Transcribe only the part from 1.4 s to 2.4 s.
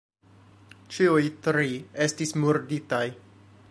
tri estis